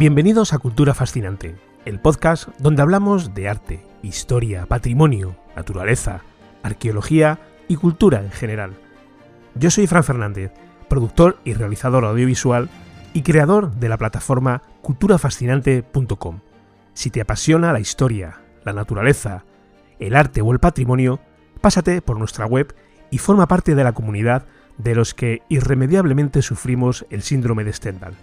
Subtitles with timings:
[0.00, 6.22] Bienvenidos a Cultura Fascinante, el podcast donde hablamos de arte, historia, patrimonio, naturaleza,
[6.62, 7.38] arqueología
[7.68, 8.72] y cultura en general.
[9.56, 10.52] Yo soy Fran Fernández,
[10.88, 12.70] productor y realizador audiovisual
[13.12, 16.40] y creador de la plataforma culturafascinante.com.
[16.94, 19.44] Si te apasiona la historia, la naturaleza,
[19.98, 21.20] el arte o el patrimonio,
[21.60, 22.74] pásate por nuestra web
[23.10, 24.46] y forma parte de la comunidad
[24.78, 28.14] de los que irremediablemente sufrimos el síndrome de Stendhal.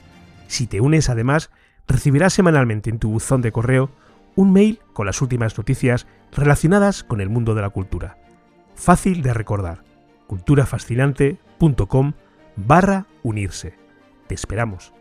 [0.48, 1.52] Si te unes además,
[1.88, 3.92] recibirás semanalmente en tu buzón de correo
[4.36, 8.18] un mail con las últimas noticias relacionadas con el mundo de la cultura.
[8.76, 9.84] Fácil de recordar.
[10.28, 12.14] culturafascinante.com
[12.56, 13.74] barra unirse.
[14.28, 14.94] Te esperamos.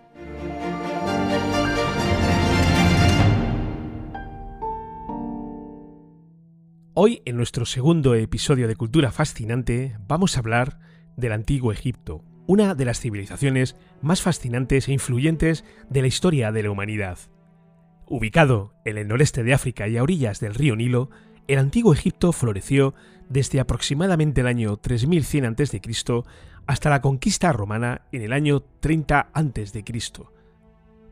[6.94, 10.78] Hoy, en nuestro segundo episodio de Cultura Fascinante, vamos a hablar
[11.16, 16.62] del Antiguo Egipto, una de las civilizaciones más fascinantes e influyentes de la historia de
[16.62, 17.18] la humanidad.
[18.06, 21.10] Ubicado en el noreste de África y a orillas del río Nilo,
[21.48, 22.94] el Antiguo Egipto floreció
[23.28, 25.80] desde aproximadamente el año 3100 a.C.
[26.66, 29.84] hasta la conquista romana en el año 30 a.C.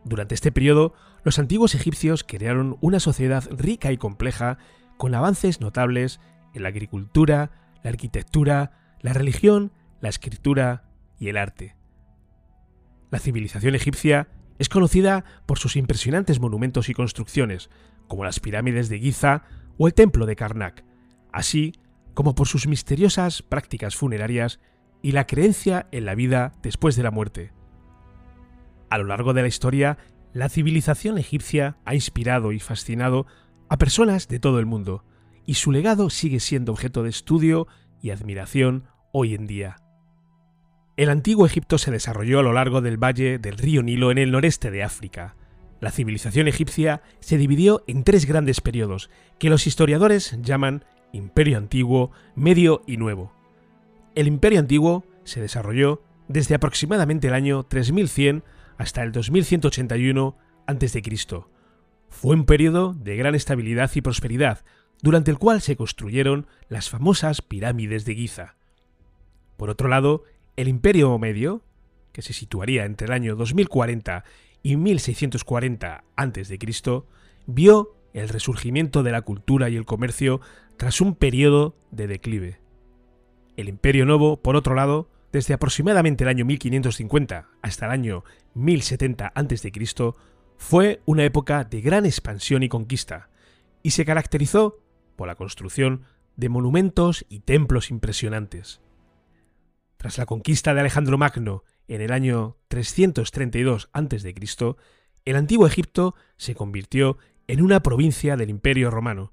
[0.05, 4.59] Durante este periodo, los antiguos egipcios crearon una sociedad rica y compleja
[4.97, 6.21] con avances notables
[6.53, 7.51] en la agricultura,
[7.83, 10.85] la arquitectura, la religión, la escritura
[11.19, 11.77] y el arte.
[13.15, 14.27] La civilización egipcia
[14.59, 17.71] es conocida por sus impresionantes monumentos y construcciones,
[18.09, 19.45] como las pirámides de Giza
[19.79, 20.85] o el templo de Karnak,
[21.33, 21.75] así
[22.15, 24.59] como por sus misteriosas prácticas funerarias
[25.01, 27.53] y la creencia en la vida después de la muerte.
[28.91, 29.97] A lo largo de la historia,
[30.33, 33.27] la civilización egipcia ha inspirado y fascinado
[33.69, 35.05] a personas de todo el mundo,
[35.47, 37.69] y su legado sigue siendo objeto de estudio
[38.03, 39.84] y admiración hoy en día.
[40.97, 44.31] El antiguo Egipto se desarrolló a lo largo del valle del río Nilo en el
[44.31, 45.35] noreste de África.
[45.81, 52.13] La civilización egipcia se dividió en tres grandes periodos, que los historiadores llaman Imperio Antiguo,
[52.37, 53.33] Medio y Nuevo.
[54.15, 58.45] El Imperio Antiguo se desarrolló desde aproximadamente el año 3100
[58.79, 60.37] hasta el 2181
[60.67, 61.03] a.C.
[62.09, 64.65] Fue un periodo de gran estabilidad y prosperidad,
[65.03, 68.55] durante el cual se construyeron las famosas pirámides de Giza.
[69.57, 70.23] Por otro lado,
[70.57, 71.63] el Imperio Medio,
[72.13, 74.25] que se situaría entre el año 2040
[74.63, 76.59] y 1640 a.C.,
[77.47, 80.41] vio el resurgimiento de la cultura y el comercio
[80.77, 82.61] tras un periodo de declive.
[83.57, 89.33] El Imperio Nuevo, por otro lado, desde aproximadamente el año 1550 hasta el año 1070
[89.35, 89.73] a.C.,
[90.57, 93.29] fue una época de gran expansión y conquista,
[93.83, 94.79] y se caracterizó
[95.17, 96.05] por la construcción
[96.37, 98.81] de monumentos y templos impresionantes.
[100.05, 104.35] Tras la conquista de Alejandro Magno en el año 332 a.C.,
[105.25, 107.17] el antiguo Egipto se convirtió
[107.47, 109.33] en una provincia del Imperio romano,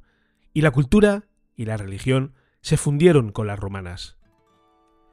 [0.54, 1.26] y la cultura
[1.58, 4.16] y la religión se fundieron con las romanas.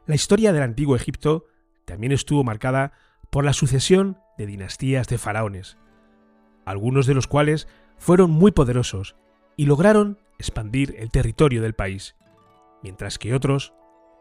[0.06, 1.46] La historia del antiguo Egipto
[1.86, 2.92] también estuvo marcada
[3.28, 5.76] por la sucesión de dinastías de faraones,
[6.66, 7.66] algunos de los cuales
[7.96, 9.16] fueron muy poderosos
[9.56, 12.14] y lograron expandir el territorio del país,
[12.80, 13.72] mientras que otros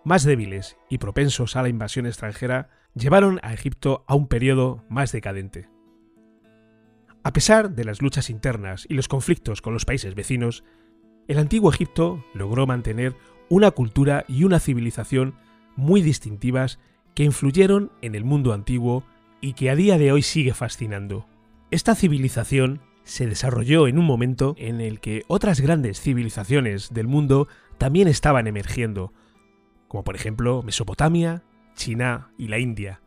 [0.07, 5.12] más débiles y propensos a la invasión extranjera, llevaron a Egipto a un periodo más
[5.12, 5.68] decadente.
[7.23, 10.63] A pesar de las luchas internas y los conflictos con los países vecinos,
[11.28, 13.16] el antiguo Egipto logró mantener
[13.50, 15.35] una cultura y una civilización
[15.75, 16.79] muy distintivas
[17.13, 19.03] que influyeron en el mundo antiguo
[19.41, 21.25] y que a día de hoy sigue fascinando.
[21.69, 27.50] Esta civilización se desarrolló en un momento en el que otras grandes civilizaciones del mundo
[27.78, 29.12] también estaban emergiendo,
[29.88, 31.44] como por ejemplo Mesopotamia,
[31.75, 33.02] China y la India.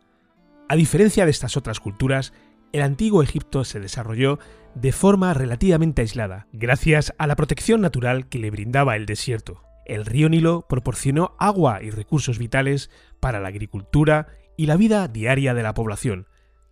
[0.69, 2.33] A diferencia de estas otras culturas,
[2.71, 4.39] el antiguo Egipto se desarrolló
[4.75, 9.63] de forma relativamente aislada, gracias a la protección natural que le brindaba el desierto.
[9.85, 12.89] El río Nilo proporcionó agua y recursos vitales
[13.19, 16.27] para la agricultura y la vida diaria de la población,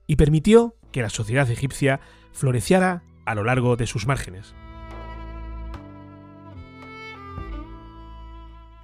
[0.07, 1.99] y permitió que la sociedad egipcia
[2.31, 4.55] floreciera a lo largo de sus márgenes.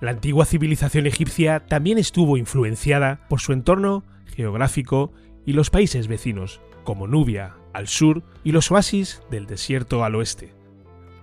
[0.05, 5.11] La antigua civilización egipcia también estuvo influenciada por su entorno geográfico
[5.47, 10.53] y los países vecinos, como Nubia al sur y los oasis del desierto al oeste.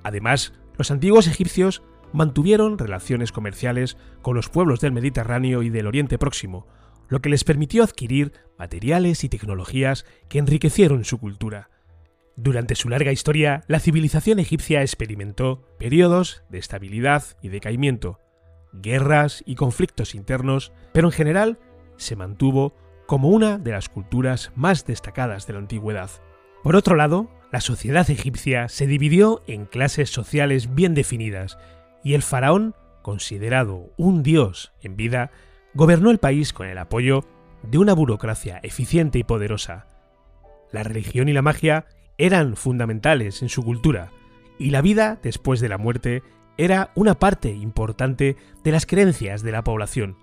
[0.02, 6.19] Además, los antiguos egipcios mantuvieron relaciones comerciales con los pueblos del Mediterráneo y del Oriente
[6.19, 6.67] Próximo,
[7.08, 11.70] lo que les permitió adquirir materiales y tecnologías que enriquecieron su cultura.
[12.35, 18.19] Durante su larga historia, la civilización egipcia experimentó periodos de estabilidad y decaimiento,
[18.73, 21.59] guerras y conflictos internos, pero en general
[21.97, 22.75] se mantuvo
[23.07, 26.11] como una de las culturas más destacadas de la antigüedad.
[26.63, 31.59] Por otro lado, la sociedad egipcia se dividió en clases sociales bien definidas,
[32.03, 35.31] y el faraón, considerado un dios en vida,
[35.75, 37.25] gobernó el país con el apoyo
[37.63, 39.87] de una burocracia eficiente y poderosa.
[40.71, 41.87] La religión y la magia
[42.17, 44.11] eran fundamentales en su cultura,
[44.59, 46.23] y la vida después de la muerte
[46.64, 50.17] era una parte importante de las creencias de la población.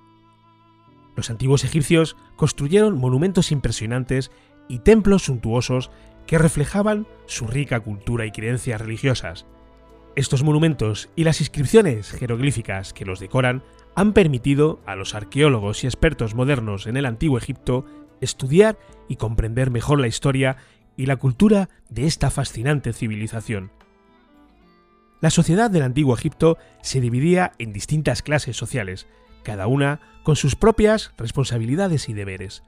[1.17, 4.31] Los antiguos egipcios construyeron monumentos impresionantes
[4.69, 5.91] y templos suntuosos
[6.27, 9.45] que reflejaban su rica cultura y creencias religiosas.
[10.15, 13.61] Estos monumentos y las inscripciones jeroglíficas que los decoran
[13.95, 17.83] han permitido a los arqueólogos y expertos modernos en el antiguo Egipto
[18.21, 18.77] estudiar
[19.09, 20.55] y comprender mejor la historia
[20.95, 23.71] y la cultura de esta fascinante civilización.
[25.21, 29.07] La sociedad del antiguo Egipto se dividía en distintas clases sociales,
[29.43, 32.63] cada una con sus propias responsabilidades y deberes.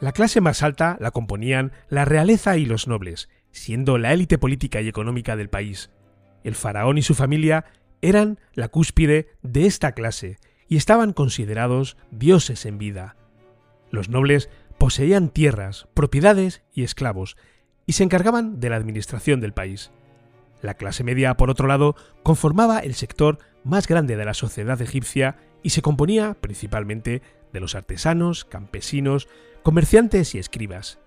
[0.00, 4.80] La clase más alta la componían la realeza y los nobles, siendo la élite política
[4.80, 5.90] y económica del país.
[6.42, 7.64] El faraón y su familia
[8.02, 13.16] eran la cúspide de esta clase y estaban considerados dioses en vida.
[13.90, 17.36] Los nobles poseían tierras, propiedades y esclavos,
[17.86, 19.92] y se encargaban de la administración del país.
[20.64, 25.36] La clase media, por otro lado, conformaba el sector más grande de la sociedad egipcia
[25.62, 27.20] y se componía principalmente
[27.52, 29.28] de los artesanos, campesinos,
[29.62, 31.00] comerciantes y escribas.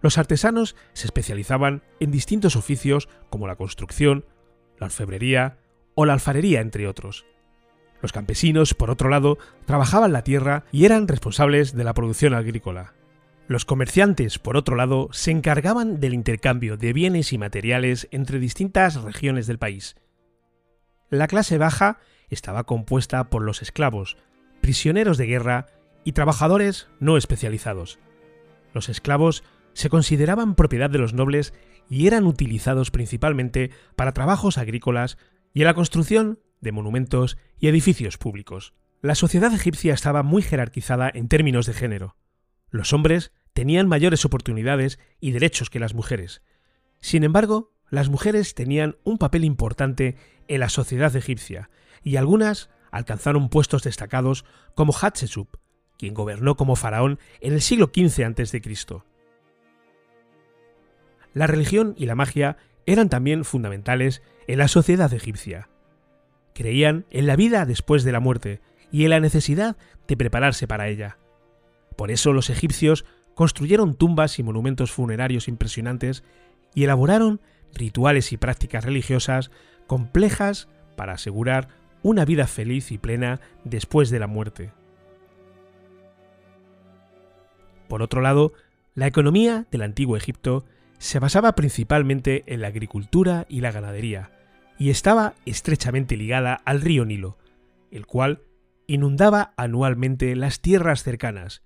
[0.00, 4.26] Los artesanos se especializaban en distintos oficios como la construcción,
[4.78, 5.58] la orfebrería
[5.96, 7.26] o la alfarería, entre otros.
[8.00, 12.94] Los campesinos, por otro lado, trabajaban la tierra y eran responsables de la producción agrícola.
[13.50, 19.02] Los comerciantes, por otro lado, se encargaban del intercambio de bienes y materiales entre distintas
[19.02, 19.96] regiones del país.
[21.08, 21.98] La clase baja
[22.28, 24.16] estaba compuesta por los esclavos,
[24.60, 25.66] prisioneros de guerra
[26.04, 27.98] y trabajadores no especializados.
[28.72, 29.42] Los esclavos
[29.72, 31.52] se consideraban propiedad de los nobles
[31.88, 35.18] y eran utilizados principalmente para trabajos agrícolas
[35.52, 38.74] y en la construcción de monumentos y edificios públicos.
[39.02, 42.14] La sociedad egipcia estaba muy jerarquizada en términos de género.
[42.70, 46.42] Los hombres tenían mayores oportunidades y derechos que las mujeres.
[47.00, 50.16] Sin embargo, las mujeres tenían un papel importante
[50.48, 51.70] en la sociedad egipcia,
[52.02, 54.44] y algunas alcanzaron puestos destacados
[54.74, 55.56] como Hatshepsut,
[55.98, 58.62] quien gobernó como faraón en el siglo XV a.C.
[61.34, 62.56] La religión y la magia
[62.86, 65.68] eran también fundamentales en la sociedad egipcia.
[66.54, 68.60] Creían en la vida después de la muerte
[68.90, 69.76] y en la necesidad
[70.08, 71.18] de prepararse para ella.
[71.96, 73.04] Por eso los egipcios
[73.40, 76.24] construyeron tumbas y monumentos funerarios impresionantes
[76.74, 77.40] y elaboraron
[77.72, 79.50] rituales y prácticas religiosas
[79.86, 81.68] complejas para asegurar
[82.02, 84.72] una vida feliz y plena después de la muerte.
[87.88, 88.52] Por otro lado,
[88.94, 90.66] la economía del antiguo Egipto
[90.98, 94.32] se basaba principalmente en la agricultura y la ganadería,
[94.78, 97.38] y estaba estrechamente ligada al río Nilo,
[97.90, 98.42] el cual
[98.86, 101.62] inundaba anualmente las tierras cercanas,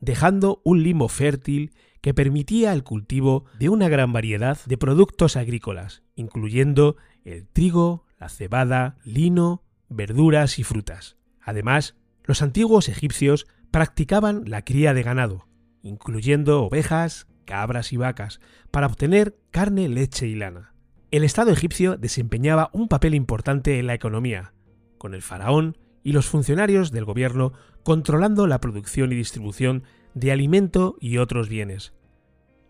[0.00, 6.02] dejando un limo fértil que permitía el cultivo de una gran variedad de productos agrícolas,
[6.14, 11.16] incluyendo el trigo, la cebada, lino, verduras y frutas.
[11.40, 15.46] Además, los antiguos egipcios practicaban la cría de ganado,
[15.82, 18.40] incluyendo ovejas, cabras y vacas,
[18.70, 20.74] para obtener carne, leche y lana.
[21.10, 24.52] El Estado egipcio desempeñaba un papel importante en la economía,
[24.98, 25.76] con el faraón
[26.06, 29.82] y los funcionarios del gobierno controlando la producción y distribución
[30.14, 31.94] de alimento y otros bienes.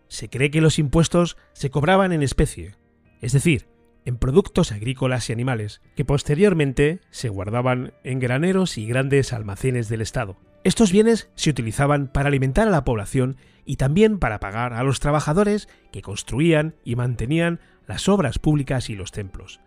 [0.07, 2.77] Se cree que los impuestos se cobraban en especie,
[3.21, 3.67] es decir,
[4.05, 10.01] en productos agrícolas y animales, que posteriormente se guardaban en graneros y grandes almacenes del
[10.01, 10.37] Estado.
[10.63, 14.99] Estos bienes se utilizaban para alimentar a la población y también para pagar a los
[14.99, 19.59] trabajadores que construían y mantenían las obras públicas y los templos.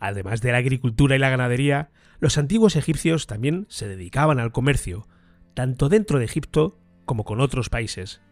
[0.00, 5.06] Además de la agricultura y la ganadería, los antiguos egipcios también se dedicaban al comercio,
[5.54, 8.22] tanto dentro de Egipto como con otros países.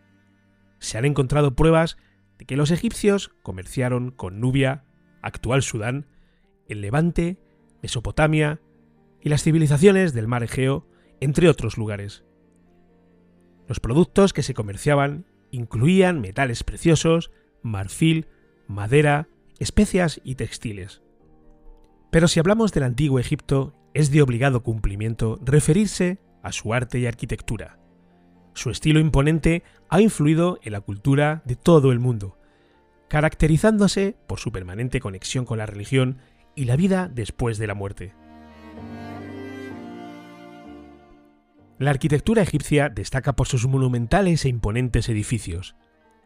[0.78, 1.98] Se han encontrado pruebas
[2.38, 4.84] de que los egipcios comerciaron con Nubia,
[5.20, 6.06] actual Sudán,
[6.68, 7.38] el Levante,
[7.82, 8.60] Mesopotamia
[9.20, 10.86] y las civilizaciones del mar Egeo,
[11.20, 12.24] entre otros lugares.
[13.66, 17.30] Los productos que se comerciaban incluían metales preciosos,
[17.62, 18.26] marfil,
[18.66, 21.02] madera, especias y textiles.
[22.10, 27.06] Pero si hablamos del antiguo Egipto, es de obligado cumplimiento referirse a su arte y
[27.06, 27.78] arquitectura.
[28.54, 32.38] Su estilo imponente ha influido en la cultura de todo el mundo,
[33.08, 36.18] caracterizándose por su permanente conexión con la religión
[36.54, 38.14] y la vida después de la muerte.
[41.78, 45.76] La arquitectura egipcia destaca por sus monumentales e imponentes edificios.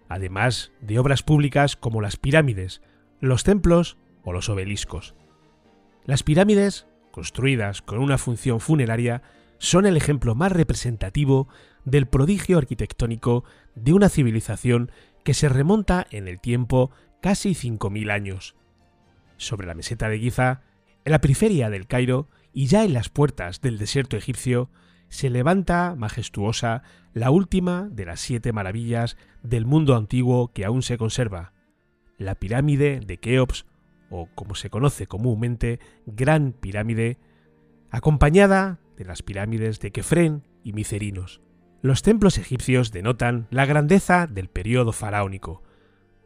[0.09, 2.83] además de obras públicas como las pirámides,
[3.21, 5.15] los templos o los obeliscos.
[6.05, 9.23] Las pirámides, construidas con una función funeraria,
[9.59, 11.49] son el ejemplo más representativo
[11.85, 13.45] del prodigio arquitectónico
[13.77, 14.91] de una civilización
[15.23, 16.91] que se remonta en el tiempo
[17.21, 18.57] casi 5.000 años.
[19.37, 20.63] Sobre la meseta de Giza,
[21.05, 24.71] en la periferia del Cairo y ya en las puertas del desierto egipcio,
[25.09, 26.83] se levanta majestuosa
[27.13, 31.53] la última de las siete maravillas del mundo antiguo que aún se conserva,
[32.19, 33.67] la pirámide de Keops,
[34.13, 37.19] o como se conoce comúnmente, Gran Pirámide,
[37.91, 41.41] acompañada de las pirámides de Kefren y Micerinos.
[41.81, 45.63] Los templos egipcios denotan la grandeza del periodo faraónico.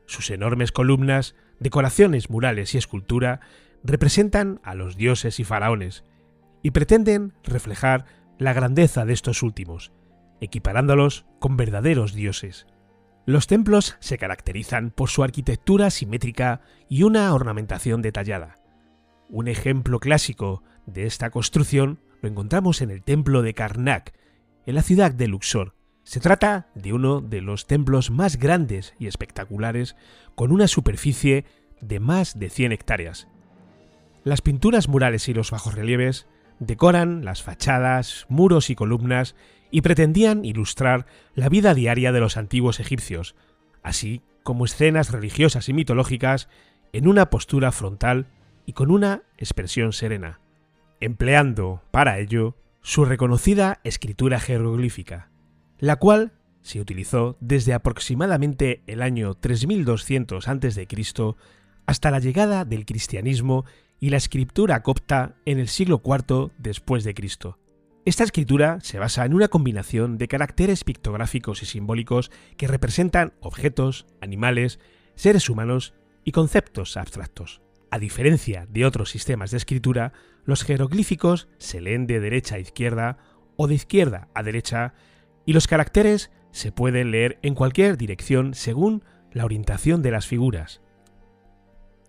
[0.04, 3.40] Sus enormes columnas, decoraciones murales y escultura
[3.82, 6.04] representan a los dioses y faraones,
[6.62, 8.04] y pretenden reflejar
[8.38, 9.92] la grandeza de estos últimos,
[10.40, 12.66] equiparándolos con verdaderos dioses.
[13.26, 18.54] Los templos se caracterizan por su arquitectura simétrica y una ornamentación detallada.
[19.28, 24.14] Un ejemplo clásico de esta construcción lo encontramos en el templo de Karnak,
[24.64, 25.74] en la ciudad de Luxor.
[26.04, 29.96] Se trata de uno de los templos más grandes y espectaculares,
[30.36, 31.46] con una superficie
[31.80, 33.26] de más de 100 hectáreas.
[34.22, 36.28] Las pinturas murales y los bajorrelieves
[36.58, 39.34] decoran las fachadas, muros y columnas
[39.70, 43.34] y pretendían ilustrar la vida diaria de los antiguos egipcios,
[43.82, 46.48] así como escenas religiosas y mitológicas
[46.92, 48.26] en una postura frontal
[48.64, 50.40] y con una expresión serena,
[51.00, 55.30] empleando para ello su reconocida escritura jeroglífica,
[55.78, 56.32] la cual
[56.62, 60.88] se utilizó desde aproximadamente el año 3200 a.C.
[61.86, 63.64] hasta la llegada del cristianismo
[64.00, 67.58] y la escritura copta en el siglo IV después de Cristo.
[68.04, 74.06] Esta escritura se basa en una combinación de caracteres pictográficos y simbólicos que representan objetos,
[74.20, 74.78] animales,
[75.16, 77.62] seres humanos y conceptos abstractos.
[77.90, 80.12] A diferencia de otros sistemas de escritura,
[80.44, 83.18] los jeroglíficos se leen de derecha a izquierda
[83.56, 84.94] o de izquierda a derecha
[85.44, 90.80] y los caracteres se pueden leer en cualquier dirección según la orientación de las figuras.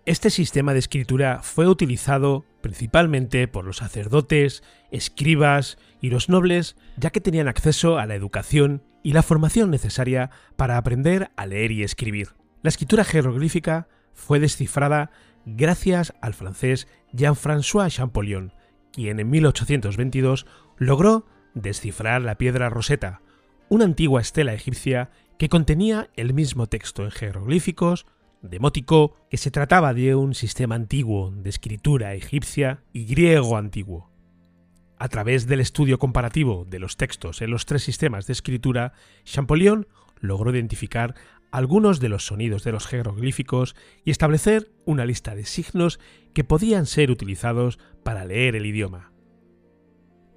[0.08, 7.10] Este sistema de escritura fue utilizado principalmente por los sacerdotes, escribas y los nobles, ya
[7.10, 11.82] que tenían acceso a la educación y la formación necesaria para aprender a leer y
[11.82, 12.28] escribir.
[12.62, 15.10] La escritura jeroglífica fue descifrada
[15.44, 18.54] gracias al francés Jean-François Champollion,
[18.94, 20.46] quien en 1822
[20.78, 23.20] logró descifrar la piedra Rosetta,
[23.68, 28.06] una antigua estela egipcia que contenía el mismo texto en jeroglíficos,
[28.42, 34.10] demótico que se trataba de un sistema antiguo de escritura egipcia y griego antiguo.
[34.98, 38.92] A través del estudio comparativo de los textos en los tres sistemas de escritura,
[39.24, 39.86] Champollion
[40.20, 41.14] logró identificar
[41.50, 45.98] algunos de los sonidos de los jeroglíficos y establecer una lista de signos
[46.34, 49.12] que podían ser utilizados para leer el idioma.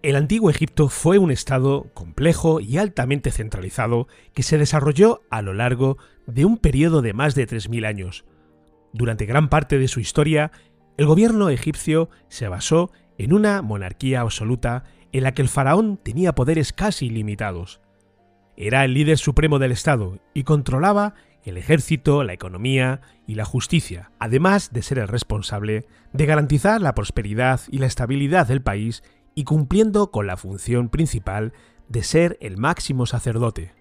[0.03, 5.53] El antiguo Egipto fue un estado complejo y altamente centralizado que se desarrolló a lo
[5.53, 5.97] largo
[6.33, 8.25] de un periodo de más de 3.000 años.
[8.93, 10.51] Durante gran parte de su historia,
[10.97, 16.33] el gobierno egipcio se basó en una monarquía absoluta en la que el faraón tenía
[16.35, 17.81] poderes casi ilimitados.
[18.57, 24.11] Era el líder supremo del Estado y controlaba el ejército, la economía y la justicia,
[24.19, 29.43] además de ser el responsable de garantizar la prosperidad y la estabilidad del país y
[29.45, 31.53] cumpliendo con la función principal
[31.87, 33.73] de ser el máximo sacerdote.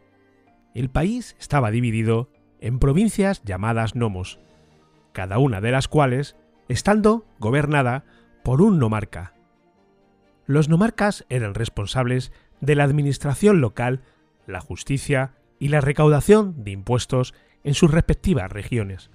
[0.74, 2.30] El país estaba dividido
[2.60, 4.38] en provincias llamadas nomos,
[5.12, 6.36] cada una de las cuales
[6.68, 8.04] estando gobernada
[8.42, 9.34] por un nomarca.
[10.46, 14.02] Los nomarcas eran responsables de la administración local,
[14.46, 19.10] la justicia y la recaudación de impuestos en sus respectivas regiones.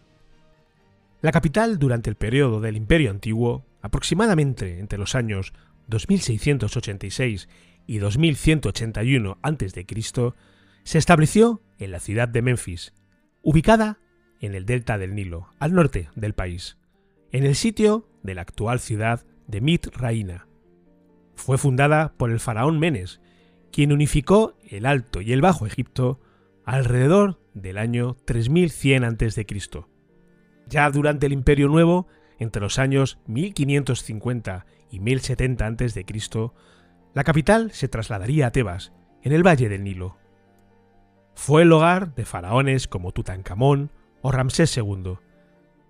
[1.21, 5.53] La capital durante el periodo del Imperio Antiguo, aproximadamente entre los años
[5.87, 7.49] 2686
[7.87, 9.85] y 2181 a.C.,
[10.83, 12.93] se estableció en la ciudad de Memphis,
[13.45, 13.99] ubicada
[14.41, 16.77] en el delta del Nilo, al norte del país,
[17.31, 20.47] en el sitio de la actual ciudad de Mit Raina.
[21.35, 23.21] Fue fundada por el faraón Menes,
[23.71, 26.19] quien unificó el Alto y el Bajo Egipto
[26.65, 29.45] alrededor del año 3100 a.C.
[30.67, 32.07] Ya durante el Imperio Nuevo,
[32.39, 36.05] entre los años 1550 y 1070 a.C.,
[37.13, 40.17] la capital se trasladaría a Tebas, en el Valle del Nilo.
[41.35, 45.17] Fue el hogar de faraones como Tutankamón o Ramsés II,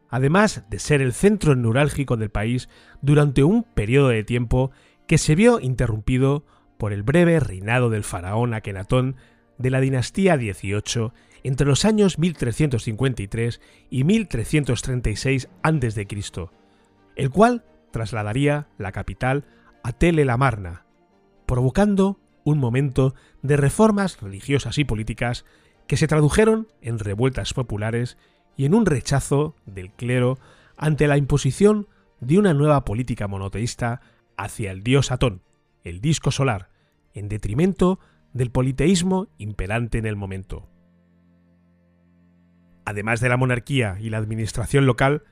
[0.09, 2.67] además de ser el centro neurálgico del país
[3.01, 4.71] durante un periodo de tiempo
[5.07, 6.45] que se vio interrumpido
[6.77, 9.15] por el breve reinado del faraón Akenatón
[9.57, 11.11] de la dinastía XVIII
[11.43, 16.07] entre los años 1353 y 1336 a.C.,
[17.15, 19.45] el cual trasladaría la capital
[19.83, 20.85] a Tele la Marna,
[21.45, 25.43] provocando un momento de reformas religiosas y políticas
[25.87, 28.17] que se tradujeron en revueltas populares
[28.55, 30.37] y en un rechazo del clero
[30.77, 31.87] ante la imposición
[32.21, 33.99] de una nueva política monoteísta
[34.37, 35.41] hacia el dios Atón,
[35.83, 36.69] el disco solar,
[37.13, 37.99] en detrimento
[38.31, 40.69] del politeísmo imperante en el momento.
[42.85, 45.23] Además de la monarquía y la administración local,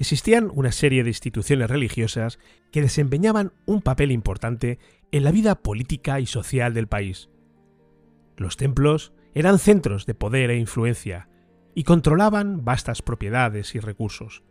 [0.00, 2.38] existían una serie de instituciones religiosas
[2.72, 4.78] que desempeñaban un papel importante
[5.12, 7.28] en la vida política y social del país.
[8.38, 11.28] Los templos eran centros de poder e influencia
[11.74, 14.42] y controlaban vastas propiedades y recursos.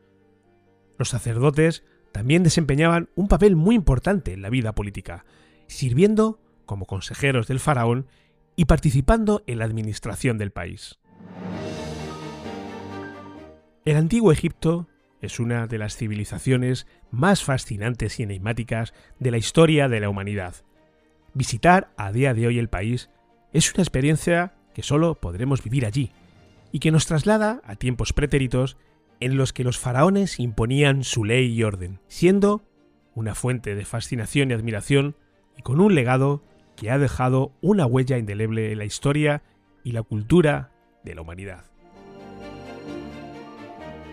[0.99, 5.25] Los sacerdotes también desempeñaban un papel muy importante en la vida política,
[5.65, 8.05] sirviendo como consejeros del faraón
[8.55, 10.99] y participando en la administración del país.
[13.83, 14.87] El antiguo Egipto
[15.21, 20.55] es una de las civilizaciones más fascinantes y enigmáticas de la historia de la humanidad.
[21.33, 23.09] Visitar a día de hoy el país
[23.53, 26.11] es una experiencia que solo podremos vivir allí,
[26.71, 28.77] y que nos traslada a tiempos pretéritos
[29.19, 32.63] en los que los faraones imponían su ley y orden, siendo
[33.15, 35.15] una fuente de fascinación y admiración
[35.57, 36.43] y con un legado
[36.75, 39.43] que ha dejado una huella indeleble en la historia
[39.83, 40.71] y la cultura
[41.03, 41.65] de la humanidad.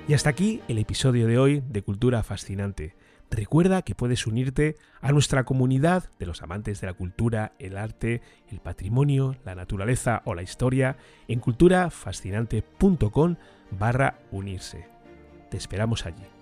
[0.08, 2.94] Y hasta aquí el episodio de hoy de Cultura Fascinante.
[3.28, 8.22] Recuerda que puedes unirte a nuestra comunidad de los amantes de la cultura, el arte,
[8.48, 10.96] el patrimonio, la naturaleza o la historia
[11.26, 13.34] en culturafascinante.com
[13.72, 14.86] barra unirse.
[15.50, 16.35] Te esperamos allí.